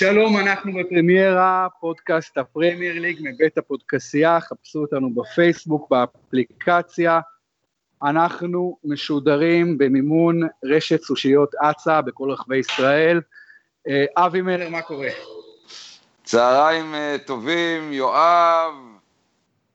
[0.00, 7.20] שלום, אנחנו בפרמיירה, פודקאסט הפרמייר ליג מבית הפודקסייה, חפשו אותנו בפייסבוק, באפליקציה.
[8.02, 13.20] אנחנו משודרים במימון רשת סושיות אצה בכל רחבי ישראל.
[13.88, 15.08] אה, אבי מלר, מה קורה?
[16.24, 18.74] צהריים אה, טובים, יואב.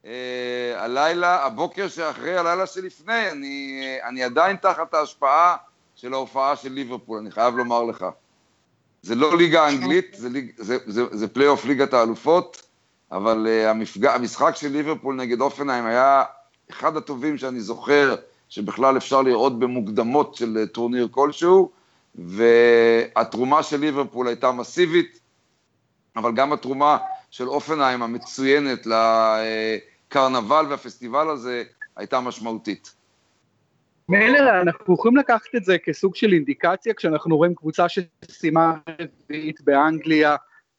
[0.06, 5.56] אה, הלילה, הבוקר שאחרי הלילה שלפני, אני, אני עדיין תחת ההשפעה
[5.96, 8.06] של ההופעה של ליברפול, אני חייב לומר לך.
[9.06, 12.62] זה לא ליגה אנגלית, זה, ליג, זה, זה, זה פלייאוף ליגת האלופות,
[13.12, 16.24] אבל uh, המפגש, המשחק של ליברפול נגד הופנהיים היה
[16.72, 18.16] אחד הטובים שאני זוכר,
[18.50, 21.72] שבכלל אפשר לראות במוקדמות של uh, טורניר כלשהו,
[22.16, 25.20] והתרומה של ליברפול הייתה מסיבית,
[26.16, 26.98] אבל גם התרומה
[27.32, 28.88] של הופנהיים המצוינת
[30.08, 31.64] לקרנבל והפסטיבל הזה
[31.96, 32.94] הייתה משמעותית.
[34.10, 40.36] מילר, אנחנו יכולים לקחת את זה כסוג של אינדיקציה כשאנחנו רואים קבוצה שסיימה רביעית באנגליה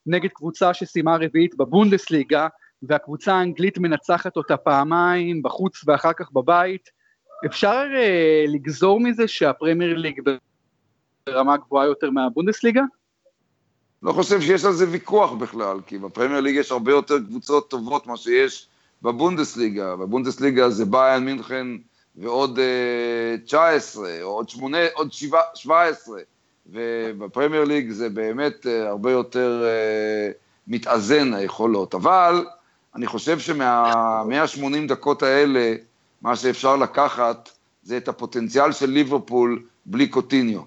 [0.07, 2.49] נגד קבוצה שסיימה רביעית בבונדסליגה
[2.83, 6.91] והקבוצה האנגלית מנצחת אותה פעמיים בחוץ ואחר כך בבית.
[7.47, 10.21] אפשר uh, לגזור מזה שהפרמייר ליג
[11.27, 12.83] ברמה גבוהה יותר מהבונדסליגה?
[14.03, 18.07] לא חושב שיש על זה ויכוח בכלל, כי בפרמייר ליג יש הרבה יותר קבוצות טובות
[18.07, 18.69] ממה שיש
[19.03, 19.97] בבונדסליגה.
[19.97, 21.67] בבונדסליגה זה ביין מינכן
[22.17, 22.59] ועוד
[23.45, 25.13] 19, אה, או עוד 8, עוד
[25.55, 26.21] 17,
[26.67, 30.31] ובפרמייר ליג זה באמת אה, הרבה יותר אה,
[30.67, 31.95] מתאזן היכולות.
[31.95, 32.47] אבל
[32.95, 35.75] אני חושב שמה-180 דקות האלה,
[36.23, 37.51] מה שאפשר לקחת
[37.83, 40.61] זה את הפוטנציאל של ליברפול בלי קוטיניו.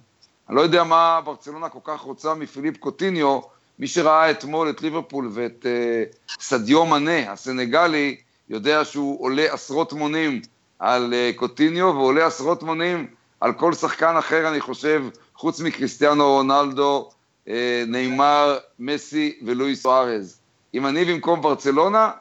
[0.49, 3.39] אני לא יודע מה ברצלונה כל כך רוצה מפיליפ קוטיניו,
[3.79, 8.17] מי שראה אתמול את ליברפול ואת uh, סדיו מנה, הסנגלי,
[8.49, 10.41] יודע שהוא עולה עשרות מונים
[10.79, 13.07] על uh, קוטיניו ועולה עשרות מונים
[13.39, 15.03] על כל שחקן אחר, אני חושב,
[15.35, 17.09] חוץ מקריסטיאנו רונלדו,
[17.45, 17.49] uh,
[17.87, 20.41] נאמר, מסי ולואיס סוארז.
[20.73, 22.11] אם אני במקום ברצלונה,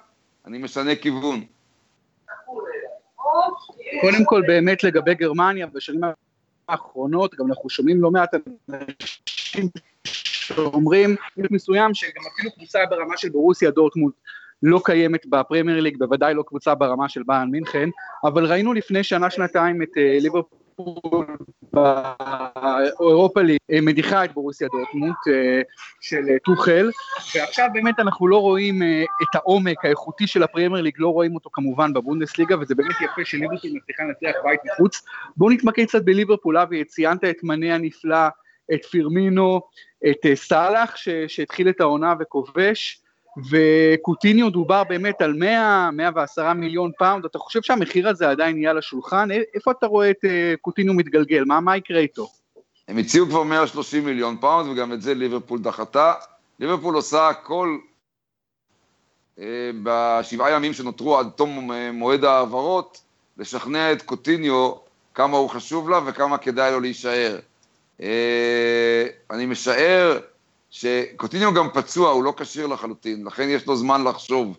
[0.47, 1.45] אני משנה כיוון.
[4.01, 6.01] קודם כל, באמת לגבי גרמניה, בשנים
[6.69, 9.69] האחרונות, גם אנחנו שומעים לא מעט אנשים
[10.05, 11.17] שאומרים
[11.51, 14.13] מסוים שגם אפילו קבוצה ברמה של ברוסיה דורטמונד
[14.63, 17.89] לא קיימת בפרמייר ליג, בוודאי לא קבוצה ברמה של ביאן מינכן,
[18.25, 21.27] אבל ראינו לפני שנה-שנתיים את אה, ליברפול
[21.73, 25.61] באירופה ליג אה, מדיחה את ברוסיה דורטמונט אה,
[26.01, 26.91] של טוחל,
[27.35, 28.83] ועכשיו באמת אנחנו לא רואים
[29.23, 33.71] את העומק האיכותי של הפרמייר ליג, לא רואים אותו כמובן בבונדסליגה, וזה באמת יפה שליברפול
[33.75, 35.03] מצליחה לנצח בית מחוץ.
[35.37, 38.29] בואו נתמקד קצת בליברפול, אבי, ציינת את מנה הנפלא,
[38.75, 39.61] את פירמינו,
[40.11, 40.97] את סאלח
[41.27, 43.03] שהתחיל את העונה וכובש,
[43.51, 48.79] וקוטיניו דובר באמת על 100, 110 מיליון פאונד, אתה חושב שהמחיר הזה עדיין יהיה על
[48.79, 49.29] השולחן?
[49.55, 51.45] איפה אתה רואה את אה, קוטיניו מתגלגל?
[51.45, 52.29] מה, מה יקרה איתו?
[52.89, 56.13] הם הציעו כבר 130 מיליון פאונד, וגם את זה ליברפול דחתה.
[56.61, 57.79] ליברפול עושה הכל
[59.39, 63.01] אה, בשבעה ימים שנותרו עד תום אה, מועד ההעברות,
[63.37, 64.73] לשכנע את קוטיניו
[65.15, 67.39] כמה הוא חשוב לה וכמה כדאי לו להישאר.
[69.31, 70.19] אני משער
[70.71, 74.57] שקוטיניו גם פצוע, הוא לא כשיר לחלוטין, לכן יש לו זמן לחשוב.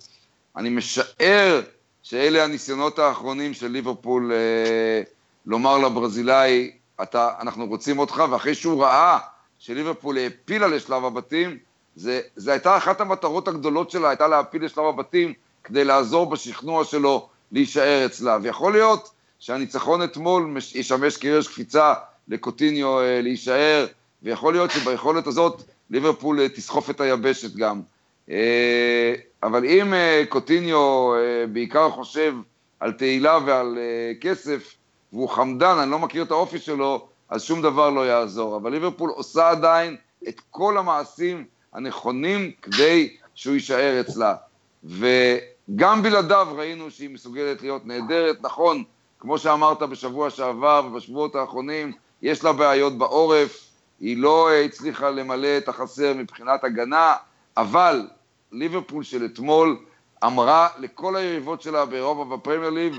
[0.58, 1.62] אני משער
[2.03, 5.02] שאלה הניסיונות האחרונים של ליברפול אה,
[5.46, 6.72] לומר לברזילאי,
[7.02, 9.18] אתה, אנחנו רוצים אותך, ואחרי שהוא ראה
[9.59, 11.58] שליברפול העפילה לשלב הבתים,
[11.96, 15.34] זה הייתה אחת המטרות הגדולות שלה, הייתה להעפיל לשלב הבתים
[15.64, 18.38] כדי לעזור בשכנוע שלו להישאר אצלה.
[18.41, 21.94] ויכול להיות שהניצחון אתמול ישמש קרש קפיצה
[22.28, 23.86] לקוטיניו אה, להישאר,
[24.24, 27.81] ויכול להיות שביכולת הזאת ליברפול אה, תסחוף את היבשת גם.
[28.29, 29.13] אה,
[29.44, 31.11] אבל אם אה, קוטיניו
[31.51, 32.33] בעיקר חושב
[32.79, 33.77] על תהילה ועל
[34.22, 34.75] כסף,
[35.13, 38.57] והוא חמדן, אני לא מכיר את האופי שלו, אז שום דבר לא יעזור.
[38.57, 39.95] אבל ליברפול עושה עדיין
[40.28, 44.35] את כל המעשים הנכונים כדי שהוא יישאר אצלה.
[44.84, 48.37] וגם בלעדיו ראינו שהיא מסוגלת להיות נהדרת.
[48.41, 48.84] נכון,
[49.19, 51.91] כמו שאמרת בשבוע שעבר ובשבועות האחרונים,
[52.22, 53.68] יש לה בעיות בעורף,
[53.99, 57.16] היא לא אה, הצליחה למלא את החסר מבחינת הגנה,
[57.57, 58.07] אבל
[58.51, 59.78] ליברפול של אתמול
[60.23, 62.93] אמרה לכל היריבות שלה באירופה בפרמייר ליג,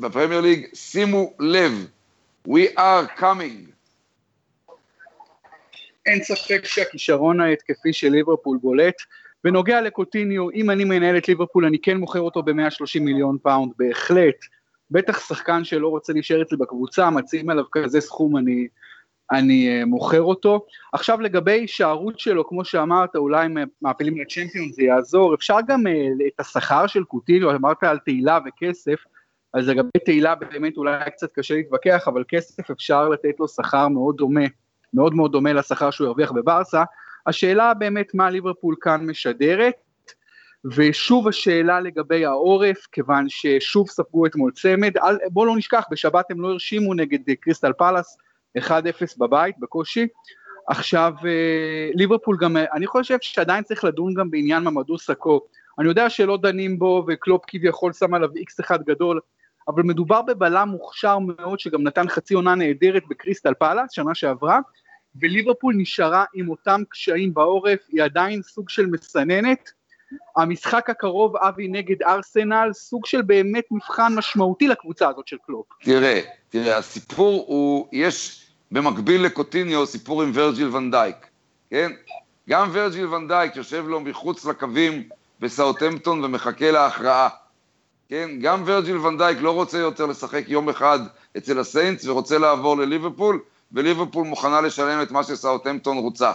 [0.00, 1.86] בפרמייר ליג, שימו לב,
[2.48, 3.72] we are coming.
[6.06, 8.94] אין ספק שהכישרון ההתקפי של ליברפול בולט.
[9.44, 14.36] בנוגע לקוטיניו, אם אני מנהל את ליברפול, אני כן מוכר אותו ב-130 מיליון פאונד, בהחלט.
[14.90, 18.68] בטח שחקן שלא רוצה להישאר אצלי בקבוצה, מציעים עליו כזה סכום, אני
[19.32, 20.66] אני אה, מוכר אותו.
[20.92, 26.08] עכשיו לגבי הישארות שלו, כמו שאמרת, אולי אם מעפילים לצ'מפיונס זה יעזור, אפשר גם אה,
[26.26, 29.04] את השכר של קוטיניו, אמרת על תהילה וכסף,
[29.54, 34.16] אז לגבי תהילה באמת אולי קצת קשה להתווכח, אבל כסף אפשר לתת לו שכר מאוד
[34.16, 34.44] דומה,
[34.94, 36.82] מאוד מאוד דומה לשכר שהוא הרוויח בברסה,
[37.26, 39.74] השאלה באמת מה ליברפול כאן משדרת,
[40.64, 44.92] ושוב השאלה לגבי העורף, כיוון ששוב ספגו אתמול צמד,
[45.30, 48.18] בואו לא נשכח, בשבת הם לא הרשימו נגד קריסטל פלאס,
[48.58, 48.70] 1-0
[49.18, 50.06] בבית, בקושי.
[50.68, 55.40] עכשיו, אה, ליברפול גם, אני חושב שעדיין צריך לדון גם בעניין ממאדו סאקו.
[55.78, 59.20] אני יודע שלא דנים בו, וקלופ כביכול שם עליו איקס אחד גדול,
[59.68, 64.58] אבל מדובר בבלם מוכשר מאוד, שגם נתן חצי עונה נהדרת בקריסטל פאלאס, שנה שעברה,
[65.20, 69.70] וליברפול נשארה עם אותם קשיים בעורף, היא עדיין סוג של מסננת.
[70.36, 75.66] המשחק הקרוב, אבי נגד ארסנל, סוג של באמת מבחן משמעותי לקבוצה הזאת של קלופ.
[75.82, 81.16] תראה, תראה, הסיפור הוא, יש במקביל לקוטיניו סיפור עם ורג'יל ואן דייק,
[81.70, 81.92] כן?
[82.48, 85.08] גם ורג'יל ואן דייק יושב לו מחוץ לקווים
[85.40, 87.28] בסאוטמפטון ומחכה להכרעה.
[88.08, 90.98] כן, גם ורג'יל ואן דייק לא רוצה יותר לשחק יום אחד
[91.36, 93.40] אצל הסיינטס ורוצה לעבור לליברפול,
[93.72, 96.32] וליברפול מוכנה לשלם את מה שסאוטמפטון רוצה.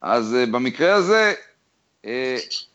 [0.00, 1.34] אז uh, במקרה הזה,
[2.02, 2.08] uh,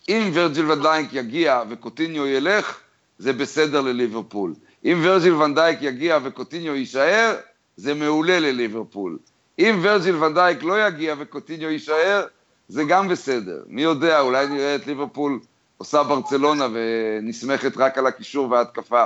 [0.09, 2.79] אם ורג'יל ואן דייק יגיע וקוטיניו ילך,
[3.17, 4.53] זה בסדר לליברפול.
[4.85, 7.35] אם ורג'יל ואן דייק יגיע וקוטיניו יישאר,
[7.77, 9.17] זה מעולה לליברפול.
[9.59, 12.25] אם ורג'יל ואן דייק לא יגיע וקוטיניו יישאר,
[12.67, 13.63] זה גם בסדר.
[13.67, 15.39] מי יודע, אולי נראה את ליברפול
[15.77, 19.05] עושה ברצלונה ונסמכת רק על הקישור וההתקפה.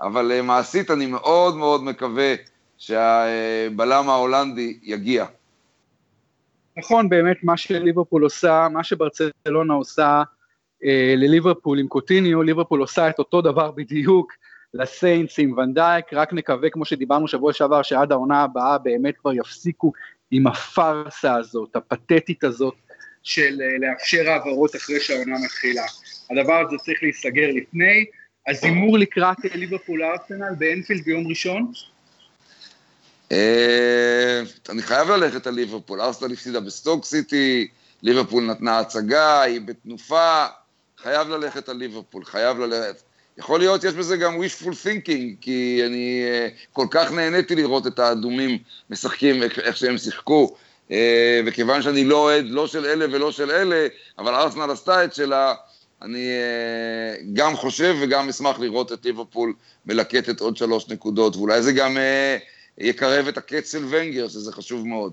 [0.00, 2.34] אבל אה, מעשית אני מאוד מאוד מקווה
[2.78, 5.26] שהבלם ההולנדי יגיע.
[6.76, 10.22] נכון, באמת מה שליברפול עושה, מה שברצלונה עושה
[10.84, 14.32] אה, לליברפול עם קוטיניו, ליברפול עושה את אותו דבר בדיוק
[14.74, 19.92] לסיינס עם ונדייק, רק נקווה כמו שדיברנו שבוע שעבר שעד העונה הבאה באמת כבר יפסיקו
[20.30, 22.74] עם הפארסה הזאת, הפתטית הזאת
[23.22, 25.82] של אה, לאפשר העברות אחרי שהעונה מתחילה.
[26.30, 28.04] הדבר הזה צריך להיסגר לפני.
[28.48, 31.72] אז הימור לקראת ליברפול ארסנל באנפילד ביום ראשון?
[33.32, 37.68] אה, אני חייב ללכת על ליברפול, ארסנל הפסידה בסטוק סיטי,
[38.02, 40.46] ליברפול נתנה הצגה, היא בתנופה,
[40.98, 43.07] חייב ללכת על ליברפול, חייב ללכת.
[43.38, 47.98] יכול להיות, יש בזה גם wishful thinking, כי אני אה, כל כך נהניתי לראות את
[47.98, 48.58] האדומים
[48.90, 50.56] משחקים איך שהם שיחקו,
[50.90, 53.86] אה, וכיוון שאני לא אוהד לא של אלה ולא של אלה,
[54.18, 55.54] אבל ארסנל עשתה את שלה,
[56.02, 59.52] אני אה, גם חושב וגם אשמח לראות את ליברפול
[59.86, 61.96] מלקטת עוד שלוש נקודות, ואולי זה גם
[62.78, 65.12] יקרב את הקץ של ונגר, שזה חשוב מאוד.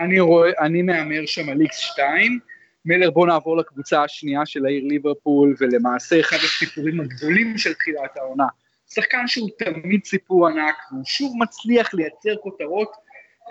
[0.00, 2.38] אני, רואה, אני מהמר שם על איקס שתיים.
[2.84, 8.46] מילר בוא נעבור לקבוצה השנייה של העיר ליברפול ולמעשה אחד הסיפורים הגדולים של תחילת העונה.
[8.90, 12.92] שחקן שהוא תמיד סיפור ענק והוא שוב מצליח לייצר כותרות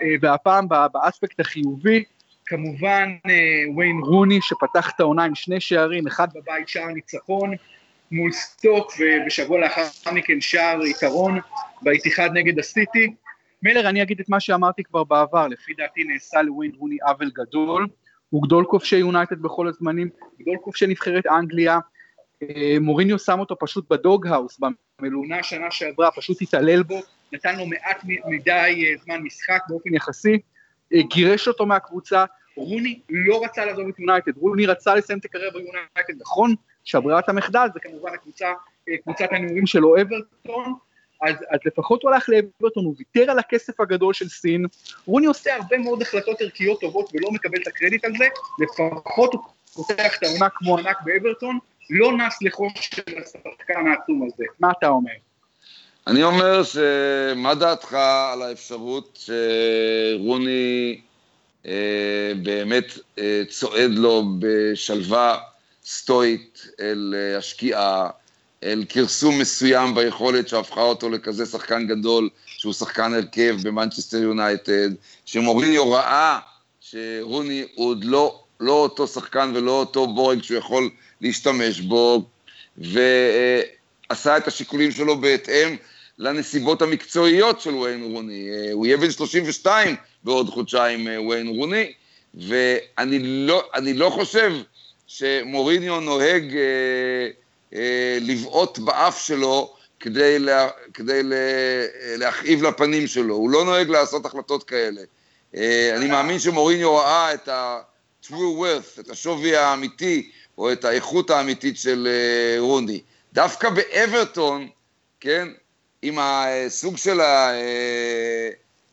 [0.02, 2.04] אה, והפעם באספקט החיובי
[2.46, 7.54] כמובן אה, ויין רוני שפתח את העונה עם שני שערים, אחד בבית שער ניצחון
[8.10, 9.82] מול סטוק ובשבוע לאחר
[10.12, 11.38] מכן שער יתרון
[11.82, 13.14] באיתיחאד נגד הסיטי.
[13.62, 17.86] מילר, אני אגיד את מה שאמרתי כבר בעבר, לפי דעתי נעשה לוויין רוני עוול גדול,
[18.34, 20.08] הוא גדול כובשי יונייטד בכל הזמנים,
[20.40, 21.78] גדול כובשי נבחרת אנגליה,
[22.42, 24.60] אה, מוריניו שם אותו פשוט ב doghouse,
[25.00, 27.00] במלונה שנה שעברה, פשוט התעלל בו,
[27.32, 28.50] נתן לו מעט מדי
[28.86, 30.38] אה, זמן משחק באופן יחסי,
[30.94, 32.24] אה, גירש אותו מהקבוצה,
[32.56, 36.54] רוני לא רצה לעזוב את יונייטד, רוני רצה לסיים את הקריירה ביונייטד, נכון?
[36.84, 38.52] שברירת המחדל זה כמובן הקבוצה,
[39.02, 40.74] קבוצת הנעורים שלו אברטון,
[41.22, 44.66] אז, אז לפחות הוא הלך לאברטון, הוא ויתר על הכסף הגדול של סין,
[45.06, 48.28] רוני עושה הרבה מאוד החלטות ערכיות טובות ולא מקבל את הקרדיט על זה,
[48.58, 49.42] לפחות הוא
[49.74, 51.58] פותח את העונה כמו ענק באברטון,
[51.90, 55.12] לא נס לחוש של השחקן העצום הזה, מה אתה אומר?
[56.06, 57.94] אני אומר שמה דעתך
[58.32, 61.00] על האפשרות שרוני
[61.66, 65.38] אה, באמת אה, צועד לו בשלווה
[65.84, 68.10] סטואית אל אה, השקיעה,
[68.64, 74.90] אל כרסום מסוים ביכולת שהפכה אותו לכזה שחקן גדול, שהוא שחקן הרכב במנצ'סטר יונייטד,
[75.26, 76.38] שמוריניו ראה
[76.80, 80.90] שרוני הוא עוד לא, לא אותו שחקן ולא אותו בורג שהוא יכול
[81.20, 82.28] להשתמש בו,
[82.78, 85.76] ועשה את השיקולים שלו בהתאם
[86.18, 88.48] לנסיבות המקצועיות של ויין רוני.
[88.72, 91.92] הוא יהיה בן 32 בעוד חודשיים ויין רוני,
[92.34, 93.62] ואני לא,
[93.94, 94.52] לא חושב
[95.06, 96.56] שמוריניו נוהג...
[96.56, 97.43] אה, אה,
[98.20, 101.36] לבעוט באף שלו כדי, לה, כדי לה,
[102.16, 105.00] להכאיב לפנים שלו, הוא לא נוהג לעשות החלטות כאלה.
[105.56, 111.76] אה, אני מאמין שמוריניו ראה את ה-true worth, את השווי האמיתי, או את האיכות האמיתית
[111.76, 113.00] של אה, רוני.
[113.32, 114.68] דווקא באברטון,
[115.20, 115.48] כן,
[116.02, 117.20] עם הסוג של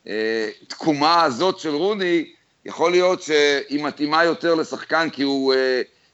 [0.05, 2.31] התקומה הזאת של רוני,
[2.65, 5.53] יכול להיות שהיא מתאימה יותר לשחקן כי הוא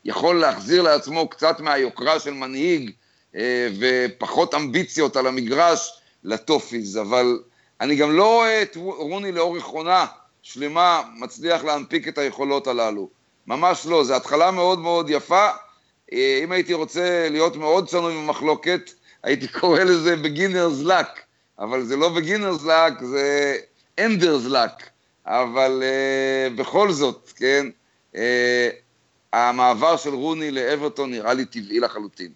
[0.07, 2.91] יכול להחזיר לעצמו קצת מהיוקרה של מנהיג
[3.35, 7.39] אה, ופחות אמביציות על המגרש לטופיז, אבל
[7.81, 10.05] אני גם לא רואה את רוני לאורך עונה
[10.41, 13.09] שלמה מצליח להנפיק את היכולות הללו.
[13.47, 15.49] ממש לא, זו התחלה מאוד מאוד יפה.
[16.13, 18.91] אה, אם הייתי רוצה להיות מאוד שנוי במחלוקת,
[19.23, 21.21] הייתי קורא לזה beginner's luck,
[21.59, 23.55] אבל זה לא beginner's luck, זה
[23.99, 24.89] ender's luck.
[25.25, 27.65] אבל אה, בכל זאת, כן,
[28.13, 28.17] אה,
[29.33, 32.31] המעבר של רוני לאברטון נראה לי טבעי לחלוטין.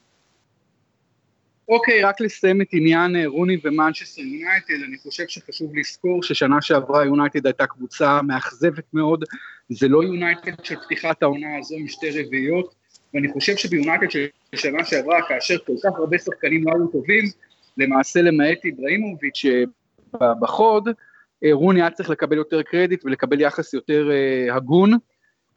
[1.72, 7.06] אוקיי, רק לסיים את עניין אה, רוני ומנצ'סטר יונייטד, אני חושב שחשוב לזכור ששנה שעברה
[7.06, 9.26] יונייטד הייתה קבוצה מאכזבת מאוד,
[9.70, 12.76] זה לא יונייטד של פתיחת העונה הזו עם שתי רביעיות,
[13.14, 17.26] ואני חושב שביונייטד של שנה שעברה, כאשר כל כך הרבה שחקנים לא היו טובים,
[17.78, 19.46] למעשה למעט איבראימוביץ'
[20.42, 20.90] בחוד,
[21.44, 24.10] אה, רוני היה צריך לקבל יותר קרדיט ולקבל יחס יותר
[24.52, 24.92] הגון,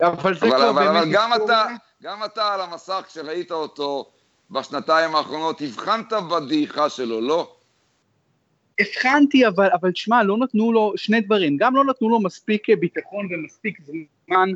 [0.01, 1.03] אבל זה אבל, כבר אבל, באמת...
[1.03, 1.67] אבל גם אתה,
[2.03, 4.11] גם אתה על המסך, כשראית אותו
[4.51, 7.57] בשנתיים האחרונות, הבחנת בדעיכה שלו, לא?
[8.81, 12.77] הבחנתי, אבל, אבל תשמע, לא נתנו לו שני דברים, גם לא נתנו לו מספיק אה,
[12.77, 13.79] ביטחון ומספיק
[14.27, 14.49] זמן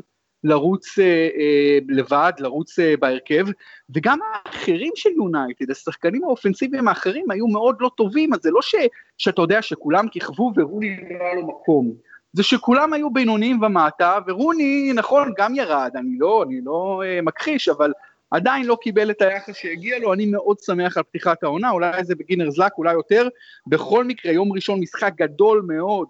[0.43, 1.05] לרוץ אה,
[1.37, 3.45] אה, לבד, לרוץ אה, בהרכב,
[3.89, 8.75] וגם האחרים של יונייטד, השחקנים האופנסיביים האחרים היו מאוד לא טובים, אז זה לא ש,
[9.17, 11.93] שאתה יודע שכולם כיכבו ורוני לא היה לו מקום,
[12.33, 17.69] זה שכולם היו בינוניים ומטה, ורוני, נכון, גם ירד, אני לא, אני לא אה, מכחיש,
[17.69, 17.93] אבל
[18.31, 22.15] עדיין לא קיבל את היחס שהגיע לו, אני מאוד שמח על פתיחת העונה, אולי זה
[22.15, 23.27] בגינר זלק, אולי יותר,
[23.67, 26.07] בכל מקרה, יום ראשון משחק גדול מאוד,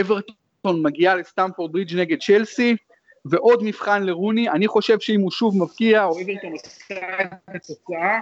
[0.00, 2.76] אברטון מגיעה לסטמפורד ברידג' נגד צ'לסי,
[3.24, 8.20] ועוד מבחן לרוני, אני חושב שאם הוא שוב מבקיע, או אברטון עושה את התוצאה,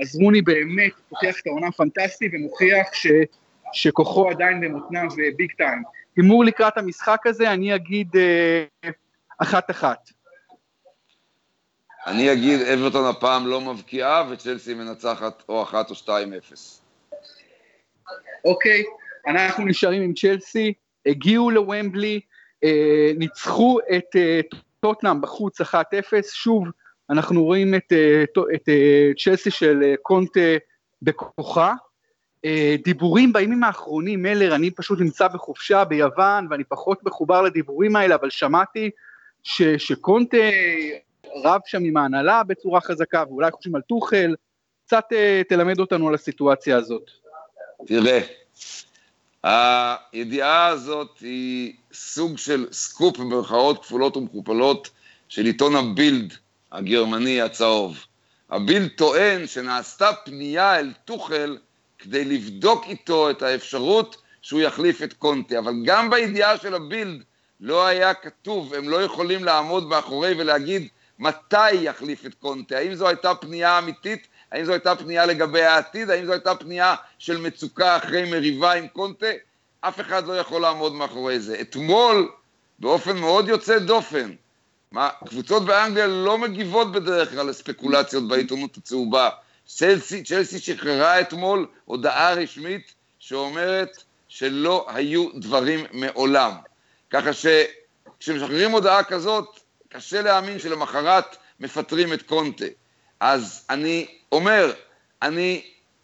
[0.00, 3.06] אז רוני באמת פותח את העונה הפנטסטי ומוכיח ש,
[3.72, 5.82] שכוחו עדיין במותניו ביג טיים.
[6.16, 8.64] הימור לקראת המשחק הזה, אני אגיד אה,
[9.38, 10.10] אחת-אחת.
[12.06, 16.82] אני אגיד אברטון הפעם לא מבקיעה וצ'לסי מנצחת או אחת או שתיים אפס.
[18.44, 18.82] אוקיי,
[19.26, 20.72] אנחנו נשארים עם צ'לסי,
[21.06, 22.20] הגיעו לוומבלי,
[22.64, 24.40] אה, ניצחו את אה,
[24.80, 25.74] טוטנאם בחוץ 1-0,
[26.32, 26.64] שוב
[27.10, 28.68] אנחנו רואים את, אה, את
[29.18, 30.40] צ'לסי של קונטה
[31.02, 31.74] בכוחה.
[32.84, 38.30] דיבורים בימים האחרונים, מלר, אני פשוט נמצא בחופשה ביוון ואני פחות מחובר לדיבורים האלה, אבל
[38.30, 38.90] שמעתי
[39.42, 40.36] ש, שקונטה
[41.44, 44.34] רב שם עם ההנהלה בצורה חזקה ואולי חושבים על טוחל,
[44.86, 45.04] קצת
[45.48, 47.10] תלמד אותנו על הסיטואציה הזאת.
[47.86, 48.20] תראה,
[49.42, 54.90] הידיעה הזאת היא סוג של סקופ במרכאות כפולות ומכופלות
[55.28, 56.34] של עיתון הבילד
[56.72, 58.06] הגרמני הצהוב.
[58.50, 61.58] הבילד טוען שנעשתה פנייה אל טוחל
[62.02, 67.22] כדי לבדוק איתו את האפשרות שהוא יחליף את קונטה, אבל גם בידיעה של הבילד
[67.60, 73.08] לא היה כתוב, הם לא יכולים לעמוד מאחורי ולהגיד מתי יחליף את קונטה, האם זו
[73.08, 76.10] הייתה פנייה אמיתית האם זו הייתה פנייה לגבי העתיד?
[76.10, 79.26] האם זו הייתה פנייה של מצוקה אחרי מריבה עם קונטה?
[79.80, 81.60] אף אחד לא יכול לעמוד מאחורי זה.
[81.60, 82.30] אתמול,
[82.78, 84.30] באופן מאוד יוצא דופן,
[84.92, 89.28] מה, קבוצות באנגליה לא מגיבות בדרך כלל לספקולציות בעיתונות הצהובה.
[89.66, 96.52] צ'לסי, צ'לסי שחררה אתמול הודעה רשמית שאומרת שלא היו דברים מעולם.
[97.10, 102.64] ככה שכשמשחררים הודעה כזאת, קשה להאמין שלמחרת מפטרים את קונטה.
[103.20, 104.72] אז אני אומר,
[105.22, 105.62] אני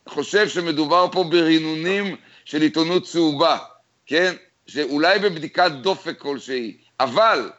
[0.08, 3.58] חושב שמדובר פה ברינונים של עיתונות צהובה,
[4.06, 4.34] כן?
[4.66, 7.50] שאולי בבדיקת דופק כלשהי, אבל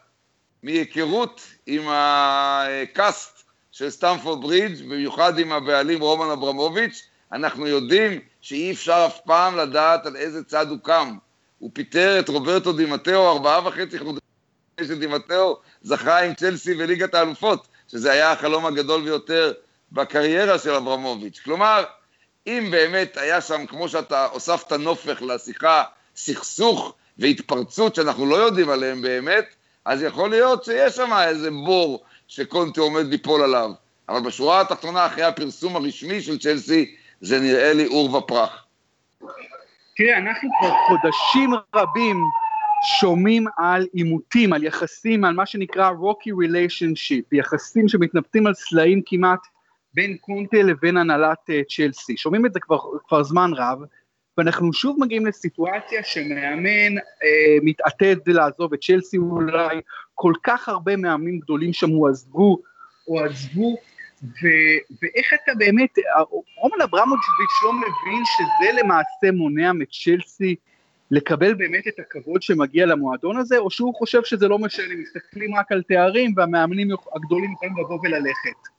[0.63, 3.38] מהיכרות עם הקאסט
[3.79, 10.05] של סטמפורד ברידג', במיוחד עם הבעלים רומן אברמוביץ', אנחנו יודעים שאי אפשר אף פעם לדעת
[10.05, 11.17] על איזה צד הוא קם.
[11.59, 14.19] הוא פיטר את רוברטו דימטאו ארבעה וחצי חודשים
[14.81, 19.53] שדימטאו זכה עם צ'לסי וליגת האלופות, שזה היה החלום הגדול ביותר
[19.91, 21.39] בקריירה של אברמוביץ'.
[21.43, 21.83] כלומר,
[22.47, 25.83] אם באמת היה שם, כמו שאתה הוספת נופך לשיחה,
[26.15, 29.45] סכסוך והתפרצות שאנחנו לא יודעים עליהם באמת,
[29.85, 33.71] אז יכול להיות שיש שם איזה בור שקונטה עומד ליפול עליו.
[34.09, 38.65] אבל בשורה התחתונה, אחרי הפרסום הרשמי של צ'לסי, זה נראה לי עור ופרח.
[39.95, 42.17] תראה, אנחנו כבר חודשים רבים
[42.99, 49.39] שומעים על עימותים, על יחסים, על מה שנקרא רוקי ריליישנשיפ, יחסים שמתנפצים על סלעים כמעט
[49.93, 52.17] בין קונטה לבין הנהלת uh, צ'לסי.
[52.17, 53.79] שומעים את זה כבר, כבר זמן רב,
[54.39, 57.01] ואנחנו שוב מגיעים לסיטואציה שמאמן uh,
[57.63, 59.81] מתעתד לעזוב את צ'לסי אולי,
[60.15, 62.57] כל כך הרבה מאמנים גדולים שם הועזבו,
[63.07, 63.77] או עזבו,
[64.23, 65.89] ו- ואיך אתה באמת,
[66.57, 70.55] רומן אברמוביץ' לא מבין שזה למעשה מונע מצ'לסי
[71.11, 75.71] לקבל באמת את הכבוד שמגיע למועדון הזה, או שהוא חושב שזה לא משנה, מסתכלים רק
[75.71, 78.69] על תארים והמאמנים הגדולים יכולים לבוא וללכת.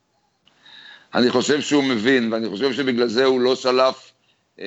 [1.14, 4.09] אני חושב שהוא מבין, ואני חושב שבגלל זה הוא לא שלף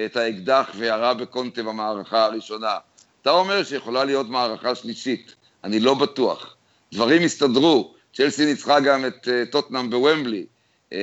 [0.06, 2.78] את האקדח וירה בקונטה במערכה הראשונה.
[3.22, 6.56] אתה אומר שיכולה להיות מערכה שלישית, אני לא בטוח.
[6.94, 10.46] דברים הסתדרו, צ'לסי ניצחה גם את uh, טוטנאם בוומבלי,
[10.90, 10.94] uh,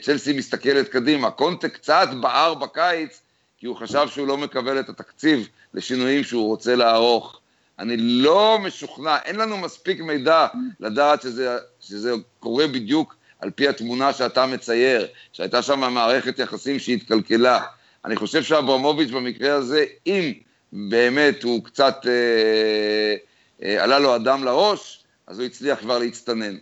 [0.00, 3.20] צ'לסי מסתכלת קדימה, קונטה קצת בער בקיץ,
[3.58, 7.40] כי הוא חשב שהוא לא מקבל את התקציב לשינויים שהוא רוצה לערוך.
[7.78, 10.46] אני לא משוכנע, אין לנו מספיק מידע
[10.80, 17.64] לדעת שזה, שזה קורה בדיוק על פי התמונה שאתה מצייר, שהייתה שם מערכת יחסים שהתקלקלה.
[18.04, 20.32] אני חושב שאברמוביץ' במקרה הזה, אם
[20.72, 23.14] באמת הוא קצת אה,
[23.62, 26.56] אה, עלה לו אדם לראש, אז הוא הצליח כבר להצטנן.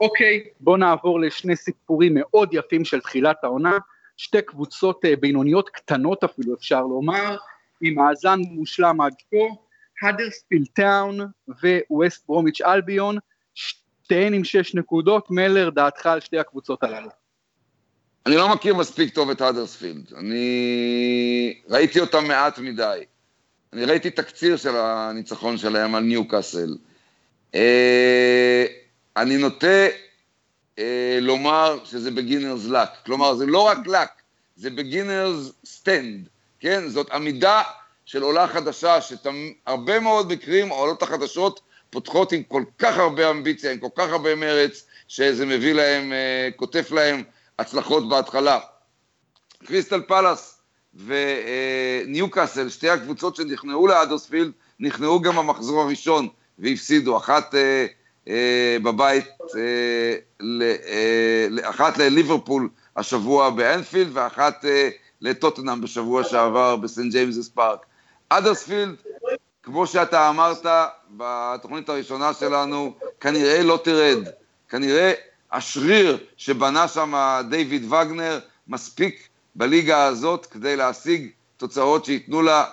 [0.00, 3.78] אוקיי, okay, בואו נעבור לשני סיפורים מאוד יפים של תחילת העונה.
[4.16, 7.36] שתי קבוצות אה, בינוניות קטנות אפילו אפשר לומר,
[7.80, 9.36] עם מאזן מושלם עד כה,
[10.02, 11.20] האדרספיל טאון
[11.90, 13.18] וווסט ברומיץ' אלביון,
[13.54, 17.23] שתיהן עם שש נקודות, מלר, דעתך על שתי הקבוצות הללו.
[18.26, 23.00] אני לא מכיר מספיק טוב את האדרספילד, אני ראיתי אותם מעט מדי.
[23.72, 26.76] אני ראיתי תקציר של הניצחון שלהם על ניוקאסל.
[27.54, 28.64] אה,
[29.16, 29.86] אני נוטה
[30.78, 34.10] אה, לומר שזה beginner's luck, כלומר זה לא רק luck,
[34.56, 36.28] זה beginner's stand,
[36.60, 36.88] כן?
[36.88, 37.62] זאת עמידה
[38.04, 43.78] של עולה חדשה, שהרבה מאוד מקרים העולות החדשות פותחות עם כל כך הרבה אמביציה, עם
[43.78, 47.22] כל כך הרבה מרץ, שזה מביא להם, אה, קוטף להם
[47.58, 48.58] הצלחות בהתחלה.
[49.66, 50.62] קריסטל פלאס
[50.94, 57.86] וניוקאסל, שתי הקבוצות שנכנעו לאדוספילד, נכנעו גם במחזור הראשון והפסידו, אחת אה,
[58.28, 59.24] אה, בבית,
[59.56, 60.14] אה,
[60.88, 64.88] אה, אחת לליברפול השבוע באנפילד ואחת אה,
[65.20, 67.86] לטוטנאם בשבוע שעבר בסנט ג'יימסס פארק.
[68.28, 68.94] אדרספילד,
[69.62, 70.66] כמו שאתה אמרת
[71.10, 74.28] בתוכנית הראשונה שלנו, כנראה לא תרד.
[74.68, 75.12] כנראה
[75.54, 82.64] השריר שבנה שם דיוויד וגנר מספיק בליגה הזאת כדי להשיג תוצאות שייתנו לה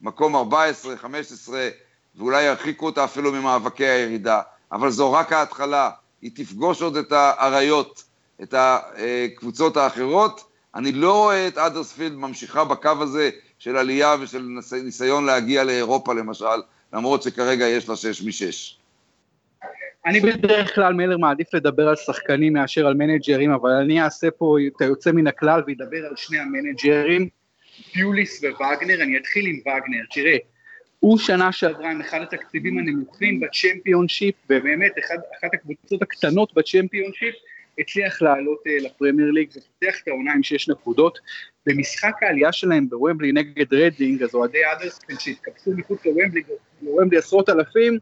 [0.00, 1.68] מקום 14, 15,
[2.16, 4.40] ואולי ירחיקו אותה אפילו ממאבקי הירידה.
[4.72, 5.90] אבל זו רק ההתחלה,
[6.22, 8.04] היא תפגוש עוד את האריות,
[8.42, 10.44] את הקבוצות האחרות.
[10.74, 14.48] אני לא רואה את אדרספילד ממשיכה בקו הזה של עלייה ושל
[14.82, 18.78] ניסיון להגיע לאירופה למשל, למרות שכרגע יש לה שש משש.
[20.06, 24.56] אני בדרך כלל מלר מעדיף לדבר על שחקנים מאשר על מנג'רים, אבל אני אעשה פה
[24.66, 27.28] את היוצא מן הכלל ואדבר על שני המנג'רים,
[27.92, 30.36] פיוליס ווגנר, אני אתחיל עם וגנר, תראה,
[31.00, 37.34] הוא שנה שעברה עם אחד התקציבים הנמוכים בצ'מפיונשיפ, ובאמת אחד, אחת הקבוצות הקטנות בצ'מפיונשיפ,
[37.78, 41.18] הצליח לעלות אה, לפרמייר ליג ופותח את העונה עם שש נקודות.
[41.66, 46.42] במשחק העלייה שלהם בוומבלי נגד רדינג, אז אוהדי האדרספילד שהתקבצו מחוץ לוומבלי,
[46.82, 47.98] לוומבלי עשרות אלפים,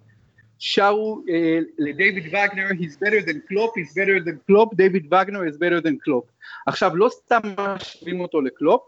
[0.67, 5.57] שרו אה, לדייוויד וגנר, he's better than Klopp, he's better than Klopp, David Wagner is
[5.57, 6.25] better than Klopp.
[6.67, 8.83] עכשיו, לא סתם משווים אותו לקלופ,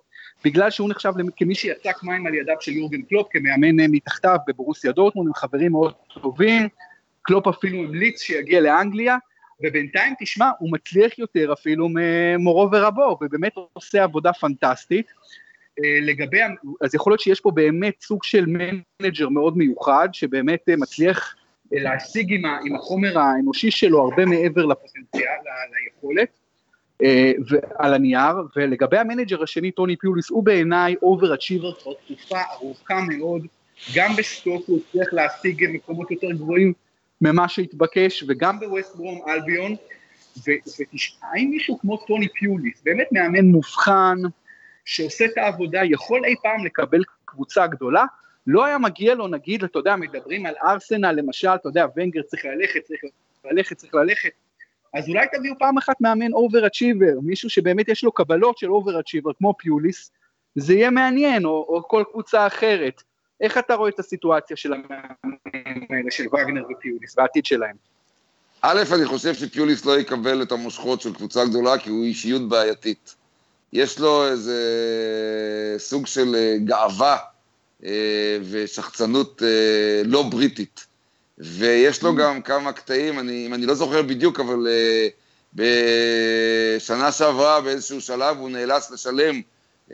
[0.44, 4.92] בגלל שהוא נחשב כמי שיצק מים על ידיו של יורגן קלופ כמאמן אה, מתחתיו בבורוסיה
[4.92, 6.68] דורטמונד, הם חברים מאוד טובים,
[7.22, 9.16] קלופ אפילו המליץ שיגיע לאנגליה,
[9.64, 15.06] ובינתיים תשמע, הוא מצליח יותר אפילו ממורו ורבו, ובאמת עושה עבודה פנטסטית.
[15.84, 16.40] אה, לגבי,
[16.80, 21.35] אז יכול להיות שיש פה באמת סוג של מנג'ר מאוד מיוחד, שבאמת אה, מצליח
[21.72, 25.32] להשיג עם, עם החומר האנושי שלו הרבה מעבר לפוטנציאל,
[25.84, 26.28] ליכולת.
[27.02, 27.32] אה,
[27.78, 33.46] על הנייר, ולגבי המנג'ר השני, טוני פיוליס, הוא בעיניי over-achiever כבר תקופה ארוכה מאוד,
[33.94, 36.72] גם בסטוק הוא הצליח להשיג מקומות יותר גבוהים
[37.20, 39.76] ממה שהתבקש, וגם בווסט ברום אלביון,
[40.36, 44.18] ותשמע, האם מישהו כמו טוני פיוליס, באמת מאמן מובחן,
[44.84, 48.04] שעושה את העבודה, יכול אי פעם לקבל קבוצה גדולה?
[48.46, 52.44] לא היה מגיע לו, נגיד, אתה יודע, מדברים על ארסנל, למשל, אתה יודע, ונגר צריך
[52.44, 53.00] ללכת, צריך
[53.44, 54.30] ללכת, צריך ללכת,
[54.94, 59.54] אז אולי תביאו פעם אחת מאמן over-achiever, מישהו שבאמת יש לו קבלות של over-achiever, כמו
[59.58, 60.10] פיוליס,
[60.54, 63.02] זה יהיה מעניין, או, או כל קבוצה אחרת.
[63.40, 67.76] איך אתה רואה את הסיטואציה של המאמנים האלה, של וגנר ופיוליס, והעתיד שלהם?
[68.62, 73.14] א', אני חושב שפיוליס לא יקבל את המושכות של קבוצה גדולה, כי הוא אישיות בעייתית.
[73.72, 74.58] יש לו איזה
[75.78, 77.16] סוג של אה, גאווה
[78.50, 80.86] ושחצנות אה, לא בריטית.
[81.38, 82.16] ויש לו mm.
[82.18, 85.12] גם כמה קטעים, אני, אם אני לא זוכר בדיוק, אבל אה,
[85.54, 89.40] בשנה שעברה באיזשהו שלב הוא נאלץ לשלם
[89.90, 89.92] אה,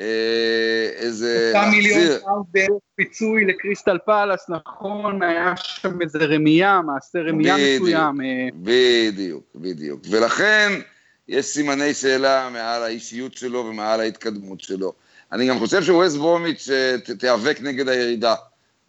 [0.97, 1.53] איזה...
[1.55, 8.21] אותה מיליון pound פיצוי לקריסטל פאלאס, נכון, היה שם איזה רמייה, מעשה רמייה מסוים.
[8.21, 8.49] אה.
[8.55, 10.01] בדיוק, בדיוק.
[10.11, 10.73] ולכן
[11.33, 14.93] יש סימני שאלה מעל האישיות שלו ומעל ההתקדמות שלו.
[15.33, 16.69] אני גם חושב שווסט ברומיץ'
[17.19, 18.35] תיאבק נגד הירידה.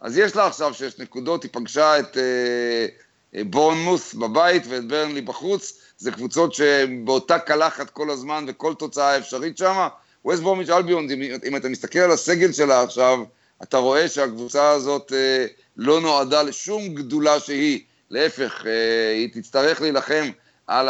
[0.00, 2.86] אז יש לה עכשיו שש נקודות, היא פגשה את אה,
[3.34, 9.58] אה, בורנמוס בבית ואת ברנלי בחוץ, זה קבוצות שבאותה קלחת כל הזמן וכל תוצאה אפשרית
[9.58, 9.88] שם.
[10.24, 13.18] ווסט בורמיץ' אלביון, אם, אם אתה מסתכל על הסגל שלה עכשיו,
[13.62, 17.80] אתה רואה שהקבוצה הזאת אה, לא נועדה לשום גדולה שהיא,
[18.10, 20.30] להפך, אה, היא תצטרך להילחם
[20.66, 20.88] על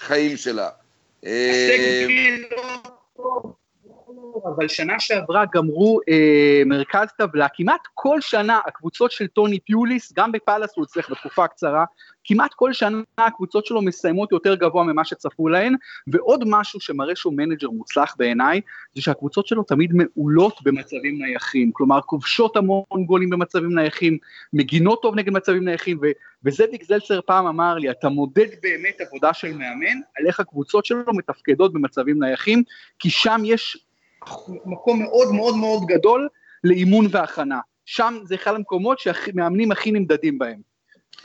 [0.00, 0.68] החיים שלה.
[1.22, 2.44] הסגל
[3.18, 3.42] לא
[4.44, 10.32] אבל שנה שעברה גמרו אה, מרכז טבלה, כמעט כל שנה הקבוצות של טוני פיוליס, גם
[10.32, 11.84] בפאלאס הוא אצלך בתקופה הקצרה,
[12.28, 15.74] כמעט כל שנה הקבוצות שלו מסיימות יותר גבוה ממה שצפו להן,
[16.06, 18.60] ועוד משהו שמראה שהוא מנג'ר מוצלח בעיניי,
[18.94, 24.18] זה שהקבוצות שלו תמיד מעולות במצבים נייחים, כלומר כובשות המון גולים במצבים נייחים,
[24.52, 26.10] מגינות טוב נגד מצבים נייחים, ו-
[26.44, 31.14] וזאביק זלצר פעם אמר לי, אתה מודד באמת עבודה של מאמן, על איך הקבוצות שלו
[31.14, 32.62] מתפקדות במצבים נייחים,
[32.98, 33.86] כי שם יש
[34.66, 36.28] מקום מאוד מאוד מאוד גדול
[36.64, 37.60] לאימון והכנה.
[37.84, 40.67] שם זה אחד המקומות שהמאמנים הכי נמדדים בהם.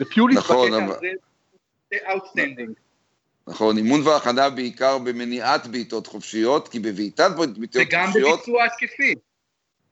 [0.00, 1.08] ופיוליס נכון, בקטע אבל...
[1.90, 2.70] זה outstanding.
[3.46, 7.86] נכון, אימון והכנה בעיקר במניעת בעיטות חופשיות, כי בבעיטת בעיטות חופשיות...
[7.88, 9.14] וגם בביצוע התקפי.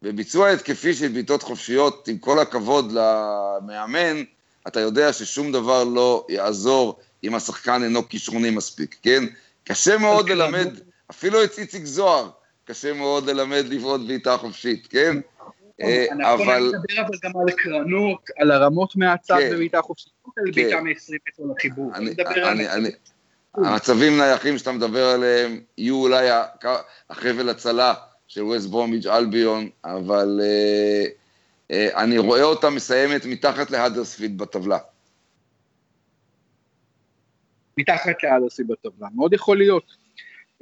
[0.02, 4.22] בביצוע התקפי של בעיטות חופשיות, עם כל הכבוד למאמן,
[4.66, 9.24] אתה יודע ששום דבר לא יעזור אם השחקן אינו כישרוני מספיק, כן?
[9.64, 10.68] קשה מאוד ללמד,
[11.10, 12.30] אפילו את איציק זוהר,
[12.64, 15.16] קשה מאוד ללמד לבעוט בעיטה חופשית, כן?
[15.82, 19.50] אה, אנחנו נדבר אבל גם על קרנות, על הרמות מהצד כן.
[19.52, 20.62] בבעיטה חופשית, על כן.
[20.62, 21.92] בעיטה מ-20 מטר לחיבור.
[23.54, 26.28] המצבים נייחים שאתה מדבר עליהם יהיו אולי
[27.10, 27.94] החבל הצלה
[28.28, 31.04] של ווסט ברומיג' אלביון, אבל אה,
[31.70, 34.78] אה, אני רואה אותה מסיימת מתחת להדרספילד בטבלה.
[37.78, 39.84] מתחת להדרספילד בטבלה, מאוד יכול להיות.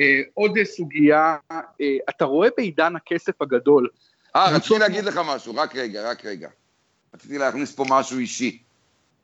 [0.01, 3.89] אה, עוד סוגיה, אה, אתה רואה בעידן הכסף הגדול.
[4.37, 6.49] אה, רציתי להגיד לך משהו, רק רגע, רק רגע.
[7.15, 8.59] רציתי להכניס פה משהו אישי,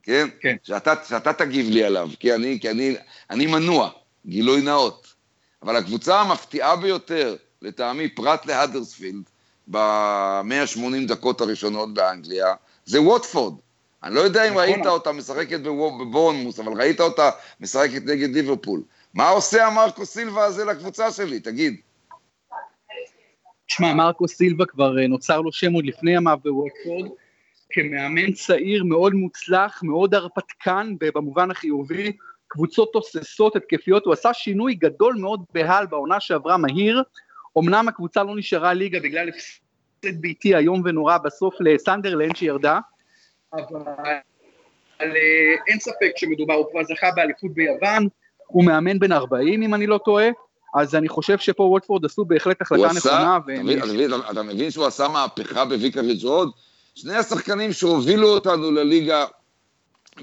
[0.02, 0.28] כן?
[0.40, 0.56] כן.
[0.62, 2.96] שאתה, שאתה תגיב לי עליו, כי אני, כי אני,
[3.30, 3.90] אני מנוע,
[4.26, 5.14] גילוי נאות.
[5.62, 9.22] אבל הקבוצה המפתיעה ביותר, לטעמי, פרט להדרספילד,
[9.68, 13.54] ב-180 דקות הראשונות באנגליה, זה ווטפורד.
[14.02, 14.62] אני לא יודע אם נכון.
[14.62, 18.82] ראית אותה משחקת בבורנמוס, אבל ראית אותה משחקת נגד ליברפול.
[19.14, 21.76] מה עושה המרקו סילבה הזה לקבוצה שלי, תגיד?
[23.66, 27.10] תשמע, מרקו סילבה כבר אה, נוצר לו שם עוד לפני ימיו בוואטפורד,
[27.70, 32.12] כמאמן צעיר מאוד מוצלח, מאוד הרפתקן במובן החיובי,
[32.48, 37.02] קבוצות תוססות, התקפיות, הוא עשה שינוי גדול מאוד בהל בעונה שעברה מהיר,
[37.58, 42.80] אמנם הקבוצה לא נשארה ליגה בגלל הפסד ביתי איום ונורא בסוף לסנדרלנד שירדה,
[43.52, 43.66] אבל
[45.00, 48.08] אה, אין ספק שמדובר, הוא כבר זכה באליפות ביוון,
[48.46, 50.28] הוא מאמן בן 40 אם אני לא טועה,
[50.76, 53.38] אז אני חושב שפה ווטפורד עשו בהחלט החלטה נכונה.
[53.46, 56.50] אתה מבין, אתה מבין שהוא עשה מהפכה בוויקריג' רוד?
[56.94, 59.24] שני השחקנים שהובילו אותנו לליגה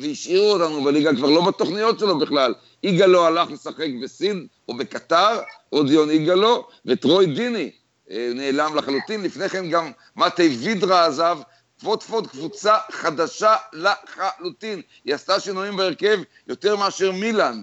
[0.01, 2.53] והשאירו אותנו בליגה כבר לא בתוכניות שלו בכלל.
[2.83, 5.39] יגאלו הלך לשחק בסין או בקטר,
[5.71, 7.71] אודיון יגאלו, וטרוי דיני
[8.11, 9.23] אה, נעלם לחלוטין.
[9.23, 11.37] לפני כן גם מתי וידרה עזב.
[11.83, 14.81] ווטפורד קבוצה חדשה לחלוטין.
[15.05, 17.61] היא עשתה שינויים בהרכב יותר מאשר מילאן.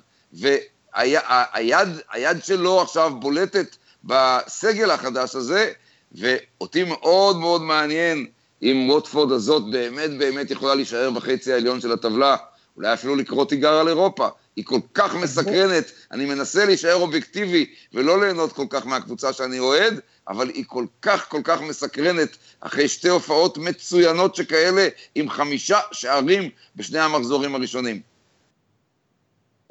[0.97, 5.73] והיד שלו עכשיו בולטת בסגל החדש הזה,
[6.13, 8.27] ואותי מאוד מאוד מעניין
[8.63, 12.37] אם ווטפורד הזאת באמת באמת יכולה להישאר בחצי העליון של הטבלה,
[12.77, 14.29] אולי אפילו לקרוא תיגר על אירופה.
[14.57, 20.01] היא כל כך מסקרנת, אני מנסה להישאר אובייקטיבי ולא ליהנות כל כך מהקבוצה שאני אוהד,
[20.29, 26.51] אבל היא כל כך כל כך מסקרנת אחרי שתי הופעות מצוינות שכאלה עם חמישה שערים
[26.77, 28.01] בשני המחזורים הראשונים.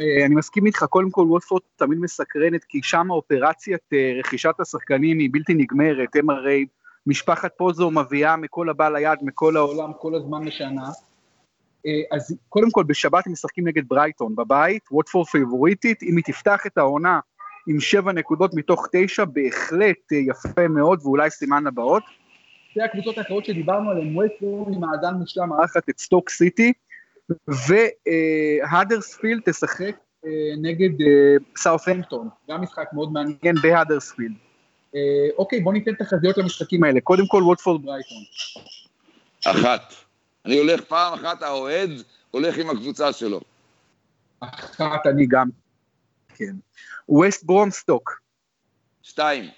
[0.02, 5.20] אה, אני מסכים איתך, קודם כל וולפורד תמיד מסקרנת, כי שם אופרציית אה, רכישת השחקנים
[5.20, 6.66] היא בלתי נגמרת, הם הרי
[7.08, 10.90] משפחת פוזו מביאה מכל הבא ליד, מכל העולם, כל הזמן לשנה.
[11.86, 16.66] אה, אז קודם כל בשבת הם משחקים נגד ברייטון בבית, ווטפורד פייבוריטית, אם היא תפתח
[16.68, 17.20] את העונה
[17.68, 22.04] עם שבע נקודות מתוך תשע, בהחלט יפה מאוד ואולי סימן לבאות.
[22.72, 26.74] שתי הקבוצות האחרות שדיברנו עליהן, ווסט ברום עם מאזן מושלם מארחת את סטוק סיטי,
[27.48, 31.06] והאדרספילד תשחק אה, נגד
[31.58, 34.36] סאות'המפטון, אה, גם משחק מאוד מעניין בהאדרספילד.
[34.96, 35.00] אה,
[35.38, 37.02] אוקיי, בוא ניתן תחזיות למשחקים האלה.
[37.02, 38.18] קודם כל וולפורד ברייטון.
[39.46, 39.94] אחת.
[40.46, 41.90] אני הולך פעם אחת, האוהד
[42.32, 43.42] הולך עם הקבוצה שלו.
[44.40, 45.50] אחת אני גם,
[46.36, 46.56] כן.
[47.10, 48.22] ווסט ברומסטוק.
[49.02, 49.50] שתיים.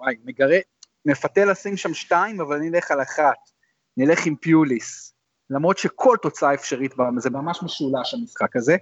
[0.00, 0.58] וואי, מגרה,
[1.04, 3.50] מפתה לשים שם שתיים, אבל אני אלך על אחת.
[3.96, 5.14] נלך עם פיוליס.
[5.50, 8.76] למרות שכל תוצאה אפשרית, זה ממש משולש המשחק הזה.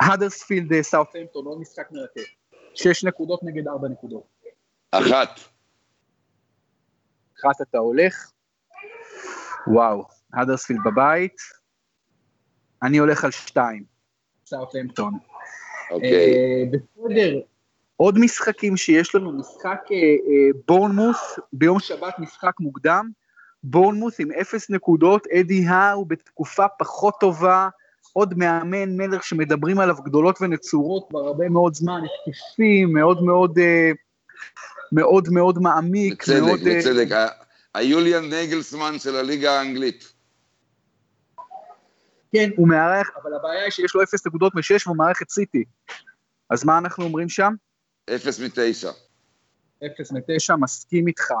[0.00, 2.28] האדרספילד אה, סאות'המפטון, עוד משחק מרתק.
[2.74, 4.22] שש נקודות נגד ארבע נקודות.
[4.90, 5.40] אחת.
[7.40, 8.30] אחת אתה הולך.
[9.66, 11.36] וואו, האדרספילד בבית.
[12.82, 13.84] אני הולך על שתיים.
[14.46, 15.18] סאות'המפטון.
[15.90, 16.70] אוקיי.
[16.72, 17.40] בסדר,
[17.96, 23.10] עוד משחקים שיש לנו, משחק אה, אה, בורנמוס, ביום שבת משחק מוקדם,
[23.64, 27.68] בורנמוס עם אפס נקודות, אדי האו בתקופה פחות טובה,
[28.12, 33.90] עוד מאמן מלך שמדברים עליו גדולות ונצורות כבר הרבה מאוד זמן, התקפים, מאוד מאוד, אה,
[34.92, 36.22] מאוד מאוד מעמיק.
[36.22, 37.12] בצדק, מאוד, בצדק.
[37.12, 37.28] אה...
[37.74, 40.12] היוליאן נגלסמן של הליגה האנגלית.
[42.32, 45.64] כן, הוא מארח, אבל הבעיה היא שיש לו אפס נקודות משש והוא מארח את סיטי.
[46.50, 47.54] אז מה אנחנו אומרים שם?
[48.14, 48.90] אפס מתשע.
[49.86, 51.32] אפס מתשע, מסכים איתך.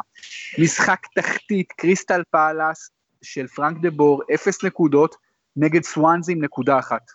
[0.58, 2.90] משחק תחתית, קריסטל פאלאס
[3.22, 5.16] של פרנק דה בור, אפס נקודות,
[5.56, 7.10] נגד סוואנזי עם נקודה אחת.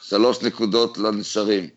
[0.00, 1.68] שלוש נקודות לנשרים.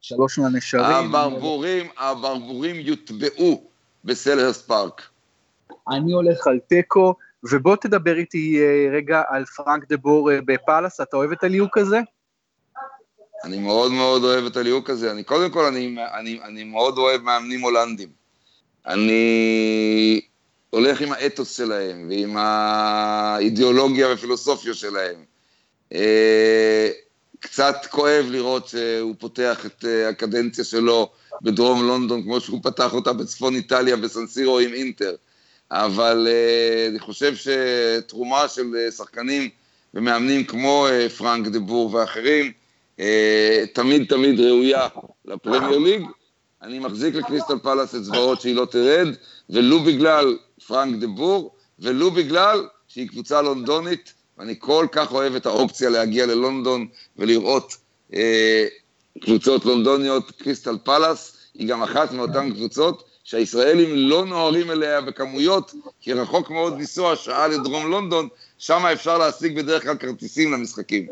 [0.00, 0.84] שלוש לנשרים.
[0.84, 3.70] הברבורים, הברבורים יוטבעו
[4.04, 5.02] בסלהרסט פארק.
[5.88, 7.14] אני הולך על תיקו,
[7.50, 11.78] ובוא תדבר איתי אה, רגע על פרנק דה בור אה, בפאלאס, אתה אוהב את הליהוק
[11.78, 12.00] הזה?
[13.44, 15.10] אני מאוד מאוד אוהב את הליהוק הזה.
[15.10, 18.08] אני, קודם כל, אני, אני, אני מאוד אוהב מאמנים הולנדים.
[18.86, 20.20] אני
[20.70, 25.24] הולך עם האתוס שלהם ועם האידיאולוגיה והפילוסופיה שלהם.
[25.94, 26.90] אה,
[27.40, 31.10] קצת כואב לראות שהוא פותח את הקדנציה שלו
[31.42, 35.14] בדרום לונדון, כמו שהוא פתח אותה בצפון איטליה בסנסירו עם אינטר.
[35.70, 39.48] אבל uh, אני חושב שתרומה של שחקנים
[39.94, 42.52] ומאמנים כמו פרנק דה בור ואחרים,
[43.72, 44.88] תמיד תמיד ראויה
[45.24, 46.02] לפרמייר ליג.
[46.62, 49.08] אני מחזיק לקריסטל פלאס אצבעות שהיא לא תרד,
[49.50, 55.46] ולו בגלל פרנק דה בור, ולו בגלל שהיא קבוצה לונדונית, ואני כל כך אוהב את
[55.46, 57.76] האופציה להגיע ללונדון ולראות
[58.12, 58.16] uh,
[59.20, 66.12] קבוצות לונדוניות, קריסטל פלאס, היא גם אחת מאותן קבוצות שהישראלים לא נוהרים אליה בכמויות, כי
[66.12, 68.28] רחוק מאוד לנסוע שעה לדרום לונדון,
[68.58, 71.06] שם אפשר להשיג בדרך כלל כרטיסים למשחקים.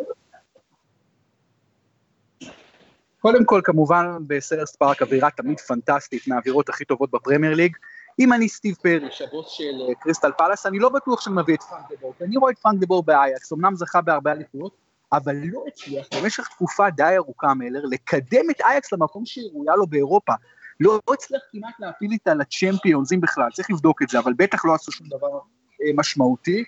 [3.22, 7.76] קודם כל, כמובן, בסלהרסט פארק אווירה תמיד פנטסטית, מהאווירות הכי טובות בפרמייר ליג.
[8.18, 11.62] אם אני סטיב פאריש, הבוס של אה, קריסטל פאלאס, אני לא בטוח שאני מביא את
[11.62, 14.76] פרנק דה בור, כי אני רואה את פרנק דה בור באייאקס, אמנם זכה בהרבה אליפויות,
[15.12, 19.87] אבל לא הצליח במשך תקופה די ארוכה מלר לקדם את אייאקס למקום שהיא ראויה לו
[19.87, 20.32] באירופה.
[20.80, 24.74] לא הצליח כמעט להעפיל איתה לצ'מפיונס, אם בכלל, צריך לבדוק את זה, אבל בטח לא
[24.74, 25.38] עשו שום דבר
[25.82, 26.64] אה, משמעותי,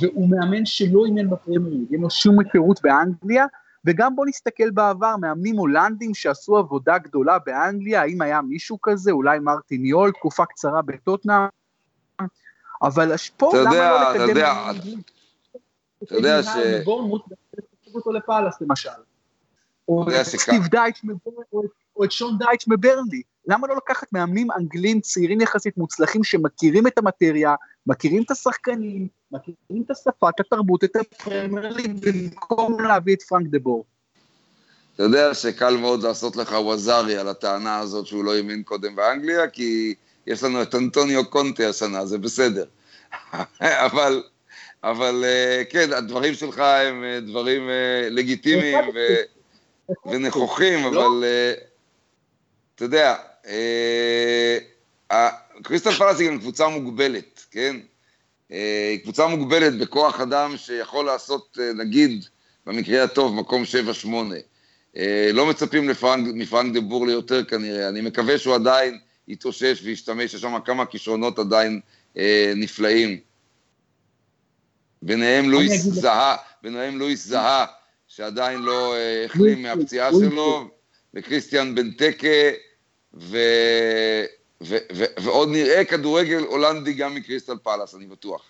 [0.00, 3.46] והוא מאמן שלא אימן בפרמייר אין לו שום היכרות באנגליה,
[3.84, 9.38] וגם בוא נסתכל בעבר, מאמנים הולנדים שעשו עבודה גדולה באנגליה, האם היה מישהו כזה, אולי
[9.38, 11.46] מרטין יול, תקופה קצרה בטוטנאם,
[12.82, 14.24] אבל פה למה לא לקדם...
[14.24, 14.52] אתה יודע,
[16.02, 16.48] אתה יודע ש...
[17.94, 18.90] אותו לפאלאס למשל.
[19.88, 21.02] או את סטיב דייטש
[21.96, 23.22] או את שון דייטש מברנלי.
[23.46, 27.54] למה לא לקחת מאמנים אנגלים צעירים יחסית מוצלחים שמכירים את המטריה,
[27.86, 33.58] מכירים את השחקנים, מכירים את השפה, את התרבות, את הפרמיירלי, במקום להביא את פרנק דה
[33.58, 33.84] בור.
[34.94, 39.48] אתה יודע שקל מאוד לעשות לך ווזארי על הטענה הזאת שהוא לא האמין קודם באנגליה,
[39.48, 39.94] כי
[40.26, 42.64] יש לנו את אנטוניו קונטה השנה, זה בסדר.
[43.60, 44.22] אבל,
[44.84, 48.98] אבל אה, כן, הדברים שלך הם אה, דברים אה, לגיטימיים ו,
[50.06, 51.06] ונכוחים, לא.
[51.06, 51.24] אבל
[52.74, 53.16] אתה יודע,
[55.62, 57.76] קריסטל פלאס היא גם קבוצה מוגבלת, כן?
[58.50, 62.24] היא קבוצה מוגבלת בכוח אדם שיכול לעשות, נגיד,
[62.66, 63.62] במקרה הטוב, מקום
[64.94, 64.98] 7-8.
[65.32, 70.40] לא מצפים לפרנק, מפרנק דה בור ליותר כנראה, אני מקווה שהוא עדיין יתאושש וישתמש, יש
[70.40, 71.80] שם כמה כישרונות עדיין
[72.16, 73.18] אה, נפלאים.
[75.02, 77.66] ביניהם לואיס זהה, ביניהם לואיס זהה,
[78.08, 80.68] שעדיין לא אה, החלים מהפציעה שלו,
[81.14, 82.28] וכריסטיאן בנטקה,
[83.14, 83.38] ו...
[84.64, 84.76] ו...
[84.96, 85.04] ו...
[85.24, 88.42] ועוד נראה כדורגל הולנדי גם מקריסטל פאלאס, אני בטוח.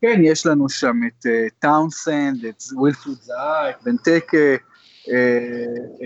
[0.00, 1.26] כן, יש לנו שם את
[1.58, 4.36] טאונסנד, אה, את ווילפריד זהה, את בנטקה,
[5.06, 5.10] אה,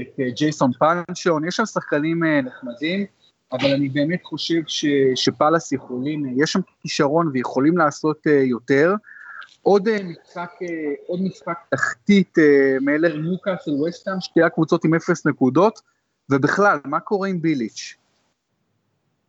[0.00, 3.06] את ג'ייסון פאנצ'ן, יש שם שחקנים נחמדים.
[3.52, 8.94] אבל אני באמת חושב ש, שפאלאס יכולים, יש שם כישרון ויכולים לעשות יותר.
[9.62, 10.50] עוד משחק,
[11.06, 12.38] עוד משחק תחתית
[12.80, 15.80] מאלר ניוקאסל ווסטהאם, שתי הקבוצות עם אפס נקודות,
[16.30, 17.96] ובכלל, מה קורה עם ביליץ'?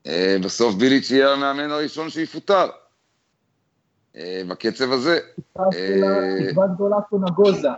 [0.07, 0.09] Uh,
[0.41, 2.69] בסוף ביליץ' יהיה המאמן הראשון שיפוטר.
[4.13, 4.17] Uh,
[4.47, 5.19] בקצב הזה.
[5.53, 7.69] תקווה גדולה פונגוזה.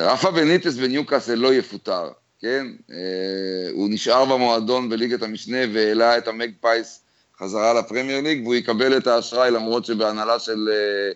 [0.00, 2.08] רפה בניטס בניוקאסל לא יפוטר.
[2.42, 2.66] כן?
[2.92, 7.00] אה, הוא נשאר במועדון בליגת המשנה והעלה את המגפייס
[7.38, 11.12] חזרה לפרמייר ליג, והוא יקבל את האשראי למרות שבהנהלה של אה,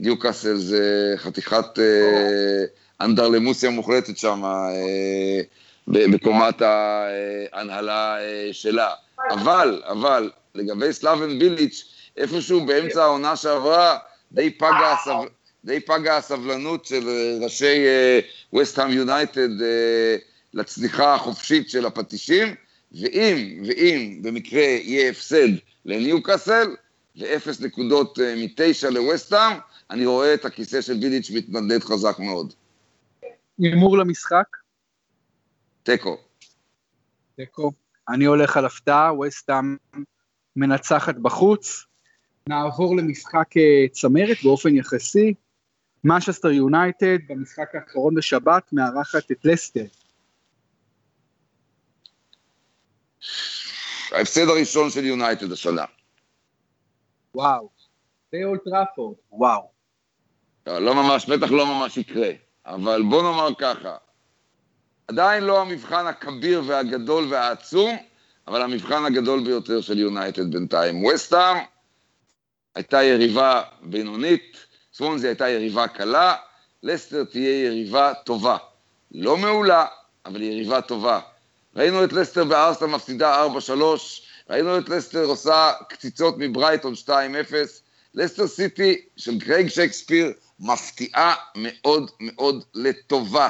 [0.00, 2.64] ניוקאסל זה חתיכת אה,
[3.00, 4.42] אנדרלמוסיה מוחלטת שם
[5.88, 8.16] בקומת ההנהלה
[8.52, 8.90] שלה.
[9.30, 11.84] אבל, אבל, לגבי סלאבן ביליץ',
[12.16, 13.98] איפשהו באמצע העונה שעברה,
[14.32, 15.12] די פגה, הסב...
[15.64, 17.08] די פגה הסבלנות של
[17.40, 17.84] ראשי
[18.54, 19.48] וסט-האם יונייטד
[20.54, 22.54] לצניחה החופשית של הפטישים,
[22.92, 25.48] ואם, ואם במקרה יהיה הפסד
[25.84, 26.76] לניוקאסל,
[27.16, 29.56] ואפס נקודות מתשע לווסט-האם,
[29.90, 32.52] אני רואה את הכיסא של וידיץ' מתנדנד חזק מאוד.
[33.58, 34.57] הימור למשחק?
[35.90, 36.16] תיקו.
[37.36, 37.72] תיקו.
[38.08, 39.76] אני הולך על הפתעה, וסטאם
[40.56, 41.84] מנצחת בחוץ.
[42.48, 45.34] נעבור למשחק אה, צמרת באופן יחסי.
[46.04, 49.84] משסטר יונייטד במשחק האחרון בשבת מארחת את לסטר.
[54.12, 55.84] ההפסד הראשון של יונייטד השנה.
[57.34, 57.70] וואו.
[58.32, 59.70] זה אולטראפורד, וואו.
[60.66, 62.30] לא ממש, בטח לא ממש יקרה,
[62.66, 63.96] אבל בוא נאמר ככה,
[65.08, 67.96] עדיין לא המבחן הכביר והגדול והעצום,
[68.48, 71.04] אבל המבחן הגדול ביותר של יונייטד בינתיים.
[71.04, 71.56] וסטאם
[72.74, 74.56] הייתה יריבה בינונית,
[74.94, 76.34] סוונזי הייתה יריבה קלה,
[76.82, 78.56] לסטר תהיה יריבה טובה.
[79.12, 79.86] לא מעולה,
[80.26, 81.20] אבל יריבה טובה.
[81.76, 83.70] ראינו את לסטר בארסטר מפסידה 4-3,
[84.50, 87.10] ראינו את לסטר עושה קציצות מברייטון 2-0,
[88.14, 93.48] לסטר סיטי של גרייג שייקספיר מפתיעה מאוד מאוד לטובה.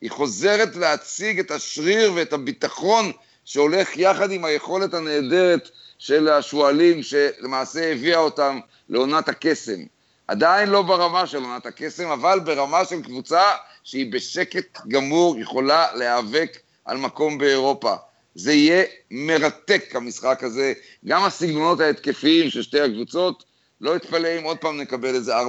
[0.00, 3.12] היא חוזרת להציג את השריר ואת הביטחון
[3.44, 8.58] שהולך יחד עם היכולת הנהדרת של השועלים שלמעשה הביאה אותם
[8.88, 9.80] לעונת הקסם.
[10.28, 13.42] עדיין לא ברמה של עונת הקסם, אבל ברמה של קבוצה
[13.84, 17.94] שהיא בשקט גמור יכולה להיאבק על מקום באירופה.
[18.34, 20.72] זה יהיה מרתק המשחק הזה,
[21.06, 23.44] גם הסגנונות ההתקפיים של שתי הקבוצות,
[23.80, 25.42] לא אתפלא אם עוד פעם נקבל איזה 4-3,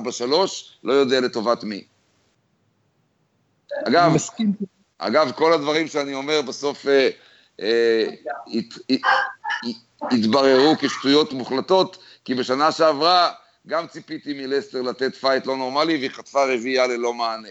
[0.84, 1.84] לא יודע לטובת מי.
[3.88, 4.16] אגב,
[4.98, 7.10] אגב, כל הדברים שאני אומר בסוף אה,
[7.62, 8.10] אה,
[8.48, 9.02] הת, הת,
[10.12, 13.32] התבררו כשטויות מוחלטות, כי בשנה שעברה
[13.68, 17.50] גם ציפיתי מלסטר לתת פייט לא נורמלי, והיא חטפה רביעייה ללא מענה.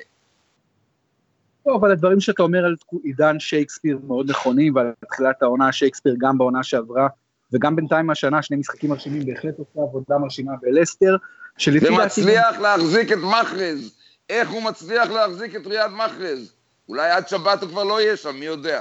[1.66, 6.38] לא, אבל הדברים שאתה אומר על עידן שייקספיר מאוד נכונים, ועל תחילת העונה שייקספיר גם
[6.38, 7.08] בעונה שעברה,
[7.52, 11.16] וגם בינתיים השנה שני משחקים מרשימים, בהחלט עושה עבודה מרשימה בלסטר,
[11.58, 12.02] שלפי דעתי...
[12.02, 12.58] ומצליח.
[12.58, 13.97] להחזיק את מחרז,
[14.28, 16.54] איך הוא מצליח להחזיק את ריאד מחרז?
[16.88, 18.80] אולי עד שבת הוא כבר לא יהיה שם, מי יודע.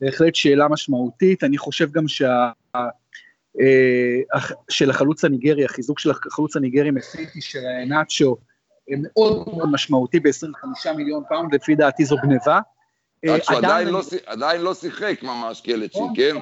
[0.00, 2.50] בהחלט שאלה משמעותית, אני חושב גם שה...
[3.60, 8.36] אה, של החלוץ הניגרי, החיזוק של החלוץ הניגרי מסיטי של איהנאצ'ו,
[8.88, 12.60] מאוד מאוד משמעותי ב-25 מיליון פאונד, לפי דעתי זו גניבה.
[13.24, 16.36] אה, עדיין, לא, עדיין לא שיחק ממש קלצ'י, נכון, כן?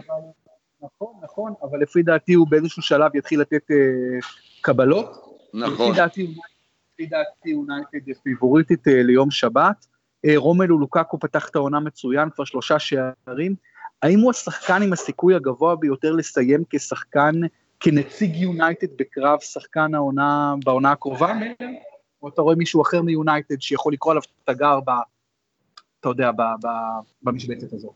[0.82, 3.76] נכון, נכון, אבל לפי דעתי הוא באיזשהו שלב יתחיל לתת אה,
[4.60, 5.38] קבלות.
[5.54, 5.90] נכון.
[5.90, 6.34] לפי דעתי
[7.44, 9.86] יונייטד פייבוריטית אה, ליום שבת.
[10.26, 13.54] אה, רומלו לוקאקו פתח את העונה מצוין, כבר שלושה שערים.
[14.02, 17.34] האם הוא השחקן עם הסיכוי הגבוה ביותר לסיים כשחקן,
[17.80, 21.34] כנציג יונייטד בקרב שחקן העונה, בעונה הקרובה?
[22.22, 24.90] או אתה רואה מישהו אחר מיונייטד שיכול לקרוא עליו תגר, ב,
[26.00, 26.30] אתה יודע,
[27.22, 27.92] במשבצת הזו?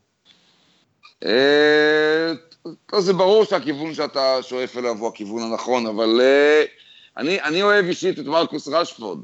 [1.24, 2.32] אה,
[2.98, 6.20] זה ברור שהכיוון שאתה שואף אליו הוא הכיוון הנכון, אבל
[7.16, 9.18] אני, אני אוהב אישית את מרקוס רשפורד.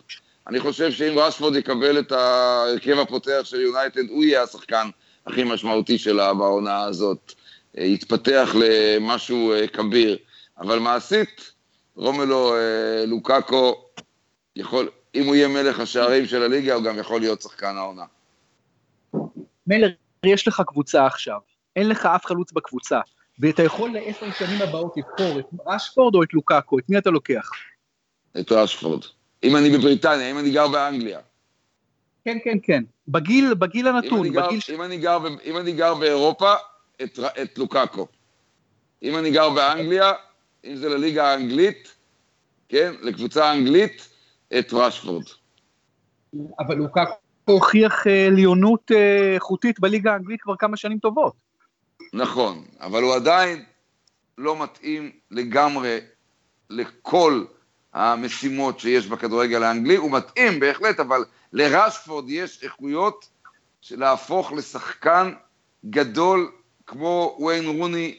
[0.47, 4.89] אני חושב שאם רשפורד יקבל את ההרכב הפותח של יונייטד, הוא יהיה השחקן
[5.27, 7.33] הכי משמעותי שלה בעונה הזאת.
[7.79, 10.19] אה, יתפתח למשהו אה, כביר.
[10.59, 11.53] אבל מעשית,
[11.97, 13.85] רומלו אה, לוקאקו
[14.57, 18.05] יכול, אם הוא יהיה מלך השערים של הליגה, הוא גם יכול להיות שחקן העונה.
[19.67, 19.89] מלר,
[20.27, 21.39] יש לך קבוצה עכשיו,
[21.77, 23.01] אין לך אף חלוץ בקבוצה,
[23.39, 27.51] ואתה יכול לעשר שנים הבאות לבחור את רשפורד או את לוקאקו, את מי אתה לוקח?
[28.41, 29.05] את רשפורד.
[29.45, 31.21] אם אני בבריטניה, אם אני גר באנגליה.
[32.25, 32.85] כן, כן, כן.
[33.09, 34.19] בגיל, בגיל הנתון.
[34.19, 34.61] אם אני גר, בגיל...
[34.75, 36.55] אם אני גר, אם אני גר באירופה,
[37.03, 38.07] את, את לוקאקו.
[39.03, 40.13] אם אני גר באנגליה,
[40.65, 41.95] אם זה לליגה האנגלית,
[42.69, 44.09] כן, לקבוצה האנגלית,
[44.59, 45.25] את רשפורד.
[46.59, 47.13] אבל לוקאקו
[47.45, 51.35] הוכיח אה, עליונות אה, איכותית בליגה האנגלית כבר כמה שנים טובות.
[52.13, 53.65] נכון, אבל הוא עדיין
[54.39, 55.99] לא מתאים לגמרי
[56.71, 57.45] לכל
[57.93, 63.29] המשימות שיש בכדורגל האנגלי, הוא מתאים בהחלט, אבל לרשפורד יש איכויות
[63.91, 65.33] להפוך לשחקן
[65.91, 66.51] גדול
[66.87, 68.17] כמו ויין רוני,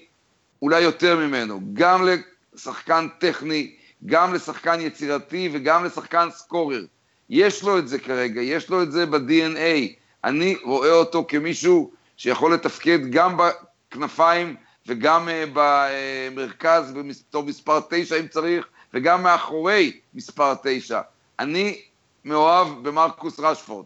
[0.62, 2.08] אולי יותר ממנו, גם
[2.54, 6.86] לשחקן טכני, גם לשחקן יצירתי וגם לשחקן סקורר.
[7.30, 9.94] יש לו את זה כרגע, יש לו את זה ב-DNA.
[10.24, 14.56] אני רואה אותו כמישהו שיכול לתפקד גם בכנפיים
[14.88, 21.02] וגם אה, במרכז בתור מספר תשע אם צריך, וגם מאחורי מספר תשע.
[21.40, 21.82] אני
[22.26, 23.86] מאוהב במרקוס רשפורד.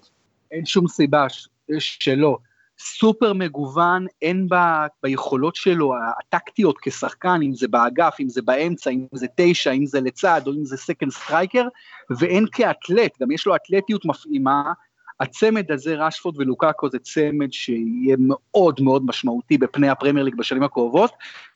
[0.51, 1.28] אין שום סיבה
[1.80, 2.38] שלא.
[2.80, 4.05] סופר מגוון,
[4.47, 9.86] בה, ביכולות שלו הטקטיות כשחקן, אם זה באגף, אם זה באמצע, אם זה תשע, אם
[9.86, 11.68] זה לצד, או אם זה second striker,
[12.20, 14.64] ואין כאתלט, גם יש לו אתלטיות מפעימה,
[15.20, 21.11] הצמד הזה, רשפורד ולוקאקו, זה צמד שיהיה מאוד מאוד משמעותי בפני הפרמייר ליג בשנים הקרובות,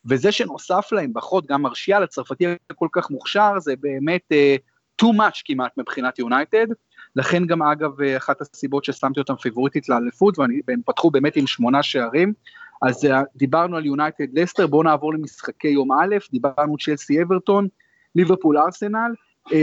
[0.06, 5.42] וזה שנוסף להם בחוד, גם מרשיאל הצרפתי הכל כך מוכשר, זה באמת אה, too much
[5.46, 6.68] כמעט מבחינת יונייטד,
[7.16, 12.34] לכן גם אגב אחת הסיבות ששמתי אותם פייבוריטית לאליפות, והם פתחו באמת עם שמונה שערים,
[12.82, 17.68] אז אה, דיברנו על יונייטד לסטר, בואו נעבור למשחקי יום א', דיברנו צ'לסי אברטון,
[18.16, 19.12] ליברפול ארסנל,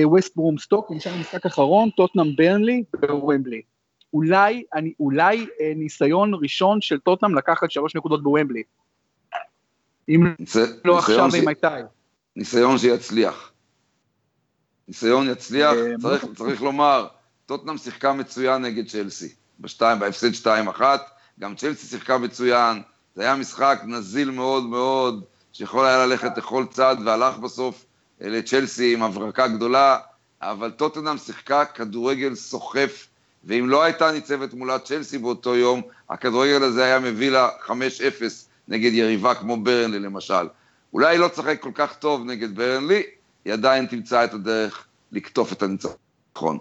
[0.04, 3.62] ווסט ברום סטוק, למשל המשחק האחרון, טוטנאם ברנלי בוומבלי.
[4.14, 8.62] אולי, אני, אולי אה, ניסיון ראשון של טוטנאם לקחת שלוש נקודות בוומבלי.
[10.08, 11.66] אם זה, לא עכשיו עם איתי.
[12.36, 13.52] ניסיון שיצליח.
[14.88, 17.06] ניסיון יצליח, אה, צריך, צריך לומר,
[17.46, 20.46] טוטנאם שיחקה מצוין נגד צ'לסי, בשתיים, בהפסד
[20.78, 20.80] 2-1,
[21.40, 22.82] גם צ'לסי שיחקה מצוין,
[23.14, 27.84] זה היה משחק נזיל מאוד מאוד, שיכול היה ללכת לכל צד, והלך בסוף
[28.22, 29.98] אה, לצ'לסי עם הברקה גדולה,
[30.42, 33.08] אבל טוטנאם שיחקה כדורגל סוחף
[33.44, 37.70] ואם לא הייתה ניצבת מולה צ'לסי באותו יום, הכדורגל הזה היה מביא לה 5-0
[38.68, 40.48] נגד יריבה כמו ברנלי למשל.
[40.92, 43.02] אולי היא לא תשחק כל כך טוב נגד ברנלי,
[43.44, 46.58] היא עדיין תמצא את הדרך לקטוף את הניצחון.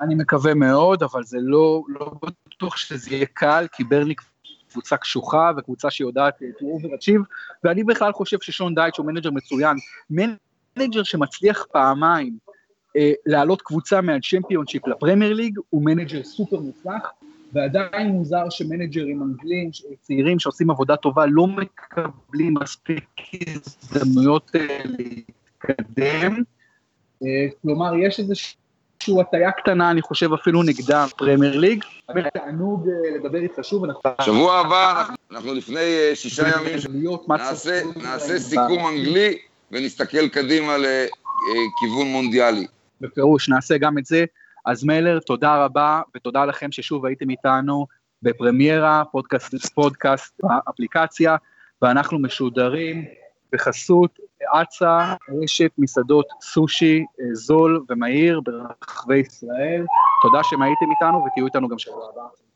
[0.00, 2.12] אני מקווה מאוד, אבל זה לא, לא
[2.46, 4.14] בטוח שזה יהיה קל, כי ברנלי
[4.72, 7.22] קבוצה קשוחה וקבוצה שיודעת to overachieve,
[7.64, 9.76] ואני בכלל חושב ששון דייטש הוא מנג'ר מצוין.
[10.10, 12.47] מנג'ר שמצליח פעמיים אה,
[13.26, 17.12] להעלות קבוצה מהצ'מפיונשיפ לפרמייר ליג, הוא מנג'ר סופר מוצלח,
[17.52, 19.70] ועדיין מוזר שמנג'רים אנגלים
[20.02, 23.04] צעירים שעושים עבודה טובה לא מקבלים מספיק
[23.46, 26.42] הזדמנויות אה, להתקדם.
[27.22, 31.84] אה, כלומר, יש איזושהי הטיה קטנה, אני חושב אפילו נגדם, פרמייר ליג.
[32.34, 33.84] תענוג לדבר איתך שוב.
[34.20, 36.78] שבוע הבא, אנחנו לפני שישה ימים,
[37.96, 39.38] נעשה סיכום אנגלי
[39.72, 42.66] ונסתכל קדימה לכיוון מונדיאלי.
[43.00, 44.24] בפירוש נעשה גם את זה.
[44.66, 47.86] אז מלר, תודה רבה, ותודה לכם ששוב הייתם איתנו
[48.22, 51.36] בפרמיירה, פודקאסט, פודקאסט באפליקציה,
[51.82, 53.04] ואנחנו משודרים
[53.52, 54.18] בחסות
[54.62, 59.84] אצה, רשת מסעדות סושי זול ומהיר ברחבי ישראל.
[60.22, 62.47] תודה שהייתם איתנו ותהיו איתנו גם שבוע הבא.